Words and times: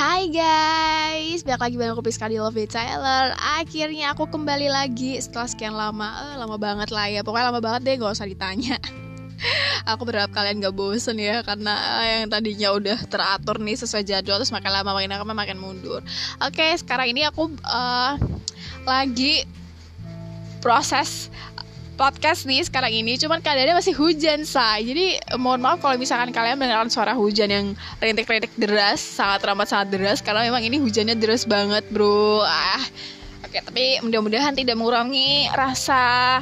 Hai 0.00 0.32
guys, 0.32 1.44
balik 1.44 1.60
lagi 1.60 1.76
bareng 1.76 1.92
aku 1.92 2.00
Piska 2.00 2.24
di 2.24 2.40
Love 2.40 2.56
It 2.56 2.72
Tyler 2.72 3.36
Akhirnya 3.36 4.16
aku 4.16 4.32
kembali 4.32 4.72
lagi 4.72 5.20
setelah 5.20 5.44
sekian 5.44 5.76
lama. 5.76 6.08
Eh, 6.24 6.40
Lama 6.40 6.56
banget 6.56 6.88
lah 6.88 7.04
ya, 7.12 7.20
pokoknya 7.20 7.52
lama 7.52 7.60
banget 7.60 7.84
deh 7.84 7.94
gak 8.00 8.16
usah 8.16 8.24
ditanya. 8.24 8.80
Aku 9.92 10.08
berharap 10.08 10.32
kalian 10.32 10.64
gak 10.64 10.72
bosen 10.72 11.20
ya 11.20 11.44
Karena 11.44 12.00
eh, 12.00 12.24
yang 12.24 12.32
tadinya 12.32 12.72
udah 12.80 12.96
teratur 13.12 13.60
nih 13.60 13.76
sesuai 13.76 14.00
jadwal 14.08 14.40
Terus 14.40 14.56
makin 14.56 14.72
lama 14.72 14.88
makin 14.96 15.12
lama 15.20 15.36
makin 15.36 15.60
mundur. 15.60 16.00
Oke, 16.48 16.64
sekarang 16.80 17.12
ini 17.12 17.28
aku 17.28 17.52
uh, 17.68 18.16
lagi 18.88 19.44
proses 20.64 21.28
podcast 22.00 22.48
nih 22.48 22.64
sekarang 22.64 22.96
ini 22.96 23.20
cuman 23.20 23.44
keadaannya 23.44 23.76
masih 23.76 23.92
hujan 23.92 24.48
say 24.48 24.88
jadi 24.88 25.20
mohon 25.36 25.60
maaf 25.60 25.84
kalau 25.84 26.00
misalkan 26.00 26.32
kalian 26.32 26.56
mendengarkan 26.56 26.88
suara 26.88 27.12
hujan 27.12 27.52
yang 27.52 27.66
rintik-rintik 28.00 28.48
deras 28.56 29.04
sangat 29.04 29.44
ramah 29.44 29.68
sangat 29.68 29.92
deras 29.92 30.24
karena 30.24 30.48
memang 30.48 30.64
ini 30.64 30.80
hujannya 30.80 31.12
deras 31.12 31.44
banget 31.44 31.84
bro. 31.92 32.40
Ah. 32.40 32.80
Oke 33.44 33.60
tapi 33.60 34.00
mudah-mudahan 34.00 34.56
tidak 34.56 34.80
mengurangi 34.80 35.52
rasa 35.52 36.40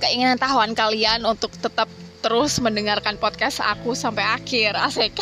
keinginan 0.00 0.40
tahuan 0.40 0.72
kalian 0.72 1.20
untuk 1.28 1.52
tetap 1.60 1.92
terus 2.24 2.56
mendengarkan 2.56 3.20
podcast 3.20 3.60
aku 3.60 3.92
sampai 3.92 4.24
akhir. 4.24 4.72
Asik. 4.80 5.12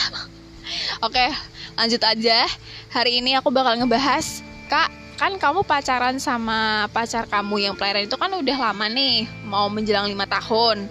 Oke 1.07 1.27
lanjut 1.75 2.03
aja. 2.07 2.47
Hari 2.95 3.19
ini 3.19 3.35
aku 3.35 3.51
bakal 3.51 3.83
ngebahas 3.83 4.47
kak 4.71 5.04
kan 5.15 5.33
kamu 5.39 5.63
pacaran 5.63 6.19
sama 6.19 6.91
pacar 6.91 7.31
kamu 7.31 7.71
yang 7.71 7.75
pelayaran 7.79 8.11
itu 8.11 8.19
kan 8.19 8.31
udah 8.35 8.57
lama 8.71 8.87
nih 8.91 9.31
mau 9.47 9.71
menjelang 9.71 10.11
lima 10.11 10.27
tahun 10.27 10.91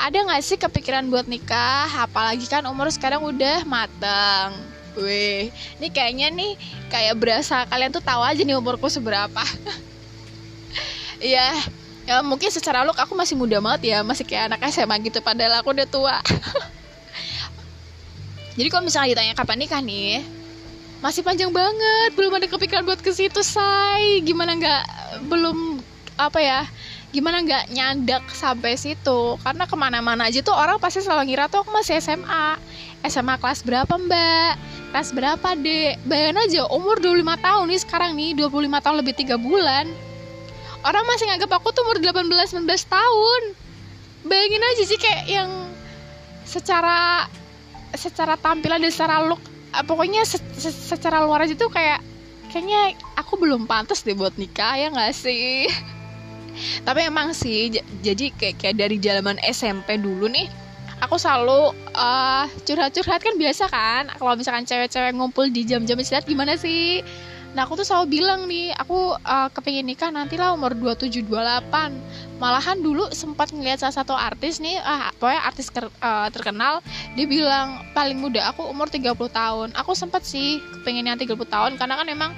ada 0.00 0.16
nggak 0.16 0.42
sih 0.42 0.56
kepikiran 0.56 1.10
buat 1.10 1.26
nikah 1.26 1.90
apalagi 2.06 2.46
kan 2.46 2.64
umur 2.70 2.88
sekarang 2.88 3.20
udah 3.20 3.66
matang 3.66 4.54
Wih, 4.98 5.54
ini 5.78 5.86
kayaknya 5.86 6.34
nih 6.34 6.58
kayak 6.90 7.14
berasa 7.14 7.62
kalian 7.70 7.94
tuh 7.94 8.02
tahu 8.02 8.26
aja 8.26 8.42
nih 8.42 8.58
umurku 8.58 8.90
seberapa. 8.90 9.42
Iya, 11.20 11.52
ya 12.08 12.24
mungkin 12.24 12.48
secara 12.48 12.80
look 12.80 12.96
aku 12.96 13.12
masih 13.12 13.36
muda 13.36 13.60
banget 13.60 13.92
ya, 13.92 14.00
masih 14.00 14.24
kayak 14.24 14.48
anak 14.48 14.72
SMA 14.72 14.96
gitu 15.04 15.20
padahal 15.20 15.60
aku 15.60 15.76
udah 15.76 15.84
tua. 15.84 16.16
Jadi 18.56 18.68
kalau 18.72 18.88
misalnya 18.88 19.12
ditanya 19.12 19.36
kapan 19.36 19.60
nikah 19.60 19.84
nih, 19.84 20.24
masih 21.00 21.24
panjang 21.24 21.48
banget 21.48 22.10
belum 22.12 22.36
ada 22.36 22.46
kepikiran 22.48 22.84
buat 22.84 23.00
ke 23.00 23.12
situ 23.12 23.40
say 23.40 24.20
gimana 24.20 24.56
nggak 24.56 24.82
belum 25.28 25.80
apa 26.20 26.38
ya 26.40 26.60
gimana 27.10 27.42
nggak 27.42 27.74
nyandak 27.74 28.22
sampai 28.30 28.78
situ? 28.78 29.34
Karena 29.42 29.66
ke 29.66 29.74
mana-mana 29.74 30.30
aja 30.30 30.40
tuh 30.46 30.54
orang 30.54 30.78
pasti 30.78 31.02
selalu 31.02 31.30
ngira 31.30 31.50
tuh 31.50 31.66
aku 31.66 31.74
masih 31.74 31.98
SMA 31.98 32.54
SMA 33.02 33.34
kelas 33.42 33.66
berapa 33.66 33.90
mbak? 33.90 34.54
Kelas 34.94 35.10
berapa 35.10 35.48
dek? 35.58 35.98
Bayangin 36.06 36.38
aja 36.38 36.60
umur 36.70 37.02
25 37.02 37.26
tahun 37.42 37.64
nih 37.66 37.80
sekarang 37.82 38.10
nih 38.14 38.30
25 38.38 38.84
tahun 38.84 38.96
lebih 39.02 39.14
tiga 39.18 39.36
bulan. 39.38 39.90
Orang 40.86 41.04
masih 41.10 41.28
nganggap 41.28 41.50
aku 41.60 41.74
tuh 41.74 41.82
umur 41.82 41.98
18-19 41.98 42.62
tahun. 42.86 43.42
Bayangin 44.30 44.62
aja 44.62 44.82
sih 44.86 44.98
kayak 44.98 45.22
yang 45.26 45.50
secara 46.46 47.26
secara 47.98 48.38
tampilan 48.38 48.78
dan 48.78 48.94
secara 48.94 49.26
look 49.26 49.42
uh, 49.74 49.84
pokoknya 49.84 50.22
se 50.26 50.38
se 50.56 50.70
secara 50.70 51.22
luar 51.24 51.46
aja 51.46 51.54
tuh 51.54 51.70
kayak 51.70 52.02
kayaknya 52.50 52.98
aku 53.14 53.38
belum 53.38 53.64
pantas 53.70 54.02
deh 54.02 54.14
buat 54.14 54.34
nikah 54.36 54.74
ya 54.76 54.88
nggak 54.90 55.14
sih? 55.14 55.70
Tapi 56.86 57.00
emang 57.06 57.30
sih 57.32 57.70
jadi 58.02 58.34
kayak 58.34 58.56
kayak 58.58 58.76
dari 58.76 58.96
zaman 58.98 59.38
SMP 59.46 59.96
dulu 59.96 60.26
nih 60.26 60.50
aku 61.00 61.16
selalu 61.16 61.72
uh, 61.96 62.44
curhat-curhat 62.66 63.20
kan 63.24 63.34
biasa 63.40 63.64
kan? 63.72 64.04
Kalau 64.12 64.36
misalkan 64.36 64.68
cewek-cewek 64.68 65.16
ngumpul 65.16 65.48
di 65.48 65.64
jam-jam 65.64 65.96
istirahat 65.96 66.28
gimana 66.28 66.60
sih 66.60 67.00
Nah 67.50 67.66
aku 67.66 67.82
tuh 67.82 67.86
selalu 67.86 68.22
bilang 68.22 68.46
nih, 68.46 68.70
aku 68.78 69.18
uh, 69.18 69.48
kepingin 69.50 69.82
nikah 69.82 70.14
nantilah 70.14 70.54
umur 70.54 70.70
27 70.70 71.26
28. 71.26 72.38
Malahan 72.38 72.78
dulu 72.78 73.10
sempat 73.10 73.50
ngeliat 73.50 73.82
salah 73.82 73.96
satu 74.00 74.14
artis 74.14 74.62
nih, 74.62 74.78
ah 74.78 75.10
pokoknya 75.18 75.42
artis 75.42 75.66
ker, 75.66 75.90
uh, 75.90 76.28
terkenal, 76.30 76.78
dia 77.18 77.26
bilang 77.26 77.82
paling 77.90 78.22
muda 78.22 78.54
aku 78.54 78.70
umur 78.70 78.86
30 78.86 79.10
tahun. 79.34 79.68
Aku 79.82 79.98
sempat 79.98 80.22
sih 80.22 80.62
kepingin 80.78 81.10
yang 81.10 81.18
30 81.18 81.34
tahun 81.50 81.72
karena 81.74 81.94
kan 81.98 82.06
emang 82.06 82.32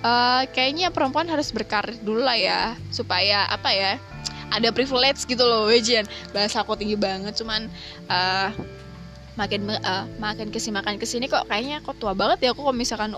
uh, 0.00 0.48
kayaknya 0.48 0.88
perempuan 0.88 1.28
harus 1.28 1.52
berkarir 1.52 2.00
dulu 2.00 2.24
lah 2.24 2.40
ya, 2.40 2.72
supaya 2.88 3.44
apa 3.52 3.68
ya? 3.76 4.00
Ada 4.48 4.72
privilege 4.72 5.28
gitu 5.28 5.44
loh, 5.44 5.68
Wejian. 5.68 6.08
Bahasa 6.32 6.64
aku 6.64 6.72
tinggi 6.72 6.96
banget, 6.96 7.36
cuman 7.36 7.68
uh, 8.08 8.48
makin 9.36 9.68
uh, 9.68 10.08
makin 10.16 10.48
ke 10.48 10.56
sini 10.56 10.80
makin 10.80 10.96
ke 10.96 11.04
sini 11.04 11.28
kok 11.28 11.44
kayaknya 11.44 11.84
kok 11.84 12.00
tua 12.00 12.16
banget 12.16 12.40
ya 12.40 12.48
aku 12.56 12.64
kalau 12.64 12.72
misalkan 12.72 13.12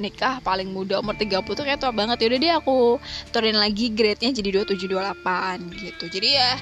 nikah 0.00 0.40
paling 0.40 0.72
muda 0.72 0.98
umur 0.98 1.14
30 1.14 1.44
tuh 1.44 1.64
kayak 1.64 1.78
tua 1.78 1.92
banget. 1.92 2.24
Yaudah 2.24 2.38
deh 2.40 2.52
aku 2.56 2.76
turunin 3.30 3.60
lagi 3.60 3.92
grade-nya 3.92 4.32
jadi 4.32 4.64
27 4.64 4.88
28 4.88 5.70
gitu. 5.76 6.04
Jadi 6.08 6.28
ya 6.34 6.56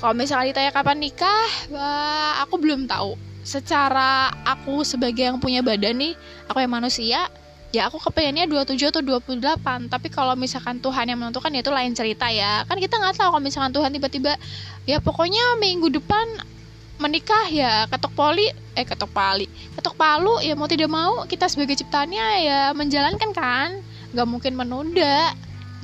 kalau 0.00 0.16
misalnya 0.16 0.52
ditanya 0.52 0.72
kapan 0.72 0.98
nikah 1.00 1.48
wah, 1.70 2.40
aku 2.42 2.56
belum 2.58 2.88
tahu. 2.88 3.16
Secara 3.44 4.32
aku 4.48 4.80
sebagai 4.88 5.20
yang 5.28 5.36
punya 5.36 5.60
badan 5.60 6.00
nih 6.00 6.16
aku 6.48 6.64
yang 6.64 6.72
manusia 6.72 7.28
ya 7.74 7.90
aku 7.90 7.98
kepengennya 7.98 8.46
27 8.46 8.78
atau 8.94 9.02
28 9.02 9.90
tapi 9.90 10.06
kalau 10.06 10.38
misalkan 10.38 10.78
Tuhan 10.78 11.10
yang 11.10 11.18
menentukan 11.18 11.50
ya 11.50 11.60
itu 11.60 11.72
lain 11.74 11.92
cerita 11.92 12.30
ya. 12.30 12.62
Kan 12.64 12.80
kita 12.80 12.96
nggak 12.96 13.18
tahu 13.18 13.36
kalau 13.36 13.42
misalkan 13.42 13.74
Tuhan 13.74 13.90
tiba-tiba 13.92 14.38
ya 14.86 15.02
pokoknya 15.02 15.58
minggu 15.58 15.90
depan 15.90 16.53
menikah 16.94 17.50
ya 17.50 17.90
ketok 17.90 18.14
poli 18.14 18.46
eh 18.78 18.86
ketok 18.86 19.10
pali 19.10 19.50
ketok 19.74 19.98
palu 19.98 20.38
ya 20.38 20.54
mau 20.54 20.70
tidak 20.70 20.90
mau 20.90 21.26
kita 21.26 21.50
sebagai 21.50 21.74
ciptanya 21.74 22.38
ya 22.38 22.60
menjalankan 22.70 23.30
kan 23.34 23.82
nggak 24.14 24.28
mungkin 24.30 24.54
menunda 24.54 25.34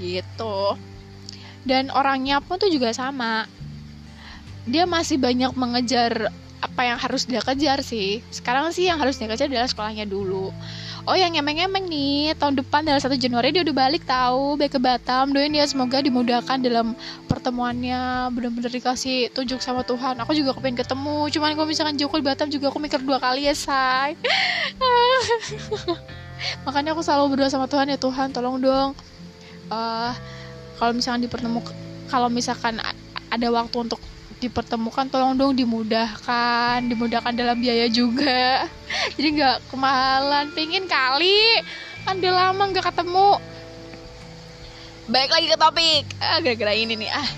gitu. 0.00 0.78
Dan 1.66 1.93
orangnya 1.93 2.41
pun 2.41 2.56
tuh 2.56 2.72
juga 2.72 2.94
sama. 2.97 3.44
Dia 4.65 4.88
masih 4.88 5.20
banyak 5.20 5.53
mengejar 5.53 6.32
apa 6.60 6.84
yang 6.84 7.00
harus 7.00 7.25
dia 7.25 7.41
kejar 7.41 7.81
sih. 7.81 8.21
Sekarang 8.28 8.69
sih 8.71 8.88
yang 8.88 9.00
harus 9.00 9.16
dia 9.16 9.26
kejar 9.26 9.48
adalah 9.48 9.69
sekolahnya 9.69 10.04
dulu. 10.04 10.53
Oh 11.09 11.16
yang 11.16 11.32
emeng-emeng 11.32 11.88
nih. 11.88 12.37
Tahun 12.37 12.54
depan 12.56 12.84
dalam 12.84 13.00
satu 13.00 13.16
Januari 13.16 13.50
dia 13.50 13.65
udah 13.65 13.72
balik 13.72 14.04
tahu 14.04 14.60
baik 14.60 14.76
ke 14.76 14.81
Batam. 14.81 15.32
Doain 15.32 15.50
ya 15.50 15.65
semoga 15.65 16.04
dimudahkan 16.04 16.60
dalam 16.60 16.93
pertemuannya. 17.26 18.28
Benar-benar 18.37 18.69
dikasih 18.69 19.32
tunjuk 19.32 19.65
sama 19.65 19.81
Tuhan. 19.82 20.20
Aku 20.20 20.37
juga 20.37 20.53
kepengen 20.53 20.84
ketemu. 20.84 21.32
Cuman 21.32 21.56
kalau 21.56 21.69
misalkan 21.69 21.97
Joko 21.97 22.20
di 22.20 22.26
Batam 22.28 22.53
juga 22.53 22.69
aku 22.69 22.78
mikir 22.78 23.00
dua 23.00 23.16
kali 23.16 23.49
ya 23.49 23.56
say. 23.56 24.15
Makanya 26.69 26.93
aku 26.93 27.04
selalu 27.04 27.37
berdoa 27.37 27.53
sama 27.53 27.69
Tuhan 27.69 27.93
ya 27.93 28.00
Tuhan 28.00 28.32
tolong 28.32 28.60
dong 28.60 28.97
uh, 29.70 30.12
kalau 30.76 30.93
misalkan 30.93 31.25
dipertemukan 31.25 31.72
kalau 32.10 32.26
misalkan 32.26 32.82
ada 33.31 33.49
waktu 33.54 33.87
untuk 33.87 34.03
dipertemukan 34.41 35.06
tolong 35.12 35.37
dong 35.37 35.53
dimudahkan 35.53 36.81
dimudahkan 36.89 37.37
dalam 37.37 37.61
biaya 37.61 37.87
juga. 37.93 38.65
Jadi 39.15 39.28
nggak 39.37 39.69
kemahalan. 39.69 40.49
Pingin 40.56 40.89
kali. 40.89 41.61
Kan 42.09 42.19
udah 42.25 42.33
lama 42.33 42.62
nggak 42.73 42.89
ketemu. 42.89 43.37
Baik 45.12 45.31
lagi 45.31 45.47
ke 45.53 45.56
topik. 45.61 46.05
Ah, 46.19 46.41
gara-gara 46.41 46.73
ini 46.73 46.97
nih 46.97 47.12
ah. 47.12 47.29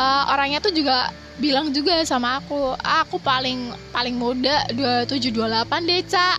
Uh, 0.00 0.22
orangnya 0.32 0.64
tuh 0.64 0.72
juga 0.72 1.12
bilang 1.36 1.68
juga 1.72 2.00
sama 2.08 2.40
aku 2.40 2.76
ah, 2.80 3.04
aku 3.04 3.20
paling 3.20 3.74
paling 3.90 4.16
muda 4.16 4.68
27 4.76 5.34
28 5.34 5.88
deh 5.88 6.04
cak 6.04 6.36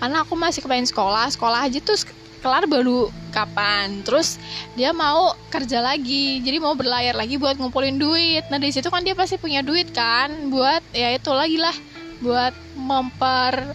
karena 0.00 0.16
aku 0.26 0.34
masih 0.34 0.60
kepengen 0.66 0.90
sekolah. 0.90 1.30
Sekolah 1.30 1.62
aja 1.62 1.78
tuh 1.78 1.96
kelar 2.44 2.68
baru 2.68 3.08
kapan. 3.32 4.04
Terus 4.04 4.36
dia 4.76 4.92
mau 4.92 5.32
kerja 5.48 5.80
lagi. 5.80 6.44
Jadi 6.44 6.60
mau 6.60 6.76
berlayar 6.76 7.16
lagi 7.16 7.40
buat 7.40 7.56
ngumpulin 7.56 7.96
duit. 7.96 8.44
Nah 8.52 8.60
di 8.60 8.68
situ 8.68 8.92
kan 8.92 9.00
dia 9.00 9.16
pasti 9.16 9.40
punya 9.40 9.64
duit 9.64 9.88
kan 9.96 10.52
buat 10.52 10.84
ya 10.92 11.16
itu 11.16 11.32
lagi 11.32 11.56
lah 11.56 11.72
buat 12.20 12.52
memper 12.76 13.72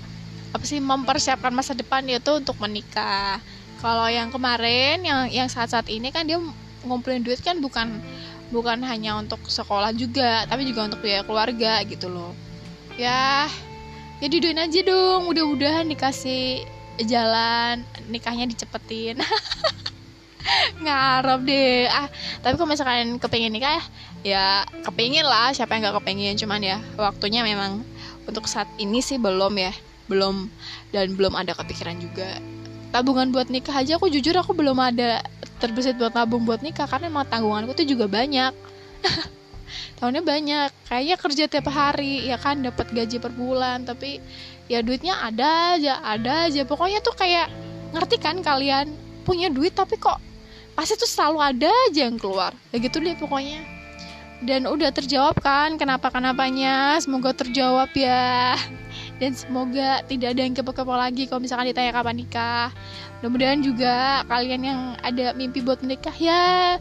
apa 0.54 0.66
sih 0.66 0.78
mempersiapkan 0.78 1.50
masa 1.50 1.74
depan 1.74 2.06
itu 2.06 2.38
untuk 2.38 2.62
menikah. 2.62 3.42
Kalau 3.82 4.06
yang 4.06 4.30
kemarin 4.30 5.02
yang 5.02 5.26
yang 5.34 5.50
saat-saat 5.50 5.90
ini 5.90 6.14
kan 6.14 6.30
dia 6.30 6.38
ngumpulin 6.86 7.26
duit 7.26 7.42
kan 7.42 7.58
bukan 7.58 7.98
bukan 8.50 8.82
hanya 8.82 9.18
untuk 9.18 9.46
sekolah 9.46 9.94
juga 9.94 10.46
tapi 10.50 10.66
juga 10.66 10.90
untuk 10.90 11.02
biaya 11.02 11.26
keluarga 11.26 11.82
gitu 11.90 12.08
loh. 12.10 12.38
Ya 13.00 13.50
ya 14.20 14.28
diduin 14.28 14.60
aja 14.60 14.84
dong 14.84 15.32
mudah-mudahan 15.32 15.88
dikasih 15.88 16.68
jalan 17.06 17.86
nikahnya 18.12 18.50
dicepetin. 18.50 19.20
Ngarep 20.84 21.40
deh. 21.46 21.86
Ah 21.88 22.08
tapi 22.42 22.56
kalau 22.58 22.70
misalkan 22.72 23.20
kepengen 23.22 23.54
nikah 23.54 23.84
ya 24.26 24.66
kepengen 24.84 25.28
lah. 25.28 25.54
Siapa 25.54 25.78
yang 25.78 25.88
nggak 25.88 25.98
kepengen 26.04 26.36
cuman 26.40 26.60
ya 26.64 26.78
waktunya 26.98 27.46
memang 27.46 27.84
untuk 28.26 28.50
saat 28.50 28.68
ini 28.82 29.00
sih 29.00 29.22
belum 29.22 29.54
ya. 29.56 29.72
Belum 30.10 30.50
dan 30.90 31.14
belum 31.14 31.38
ada 31.38 31.54
kepikiran 31.54 32.02
juga. 32.02 32.42
Tabungan 32.90 33.30
buat 33.30 33.54
nikah 33.54 33.86
aja 33.86 34.02
aku 34.02 34.10
jujur 34.10 34.34
aku 34.34 34.58
belum 34.58 34.76
ada 34.82 35.22
terbesit 35.62 36.00
buat 36.00 36.16
tabung 36.16 36.48
buat 36.48 36.64
nikah 36.64 36.88
karena 36.88 37.12
emang 37.12 37.28
tanggunganku 37.28 37.76
tuh 37.76 37.86
juga 37.86 38.08
banyak 38.08 38.56
tahunnya 40.00 40.24
banyak. 40.24 40.70
Kayaknya 40.88 41.16
kerja 41.20 41.44
tiap 41.52 41.68
hari 41.70 42.28
ya 42.32 42.40
kan? 42.40 42.64
Dapat 42.64 42.96
gaji 42.96 43.18
per 43.20 43.32
bulan 43.36 43.84
tapi 43.84 44.24
ya 44.72 44.80
duitnya 44.80 45.20
ada 45.20 45.76
aja 45.76 46.00
ada 46.02 46.50
aja. 46.50 46.64
Pokoknya 46.64 47.04
tuh 47.04 47.14
kayak 47.14 47.52
ngerti 47.94 48.18
kan 48.18 48.40
kalian? 48.40 48.96
Punya 49.28 49.52
duit 49.52 49.76
tapi 49.76 50.00
kok 50.00 50.18
pasti 50.74 50.96
tuh 50.96 51.12
selalu 51.12 51.38
ada 51.44 51.70
aja 51.92 52.08
yang 52.08 52.16
keluar. 52.16 52.56
Ya 52.72 52.80
gitu 52.80 53.04
deh 53.04 53.14
pokoknya. 53.20 53.62
Dan 54.40 54.72
udah 54.72 54.96
terjawab 54.96 55.36
kan 55.44 55.76
kenapa 55.76 56.08
kenapanya 56.08 56.96
semoga 57.04 57.36
terjawab 57.36 57.92
ya. 57.92 58.56
Dan 59.20 59.36
semoga 59.36 60.00
tidak 60.08 60.32
ada 60.32 60.42
yang 60.48 60.56
kepo-kepo 60.56 60.96
lagi 60.96 61.28
kalau 61.28 61.44
misalkan 61.44 61.68
ditanya 61.68 61.92
kapan 61.92 62.24
nikah. 62.24 62.72
Mudah-mudahan 63.20 63.60
juga 63.60 64.24
kalian 64.32 64.62
yang 64.64 64.82
ada 65.04 65.36
mimpi 65.36 65.60
buat 65.60 65.84
menikah 65.84 66.16
ya. 66.16 66.80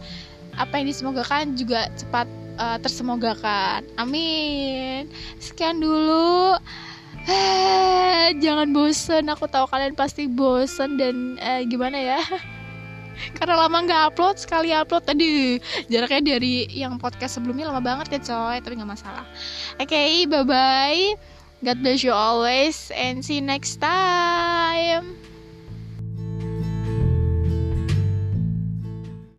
Apa 0.55 0.79
yang 0.79 0.87
disemogakan 0.87 1.59
juga 1.59 1.91
cepat 1.99 2.31
uh, 2.59 2.77
tersemogakan. 2.83 3.87
Amin. 3.95 5.07
Sekian 5.39 5.79
dulu. 5.79 6.59
Jangan 8.43 8.69
bosen. 8.75 9.31
Aku 9.31 9.47
tahu 9.47 9.71
kalian 9.71 9.95
pasti 9.95 10.27
bosen 10.27 10.99
dan 10.99 11.39
uh, 11.39 11.63
gimana 11.65 11.97
ya? 11.97 12.21
Karena 13.39 13.67
lama 13.67 13.83
nggak 13.83 14.03
upload 14.15 14.37
sekali 14.39 14.75
upload. 14.75 15.07
Tadi 15.07 15.59
jaraknya 15.87 16.37
dari 16.37 16.67
yang 16.75 16.99
podcast 16.99 17.39
sebelumnya 17.39 17.71
lama 17.71 17.81
banget 17.81 18.19
ya 18.19 18.21
coy. 18.35 18.59
Tapi 18.61 18.75
nggak 18.75 18.93
masalah. 18.99 19.25
Oke 19.79 19.95
okay, 19.95 20.27
bye 20.27 20.43
bye 20.43 21.17
God 21.59 21.83
bless 21.83 22.07
you 22.07 22.15
always 22.15 22.95
and 22.95 23.25
see 23.27 23.43
you 23.43 23.45
next 23.45 23.83
time 23.83 25.28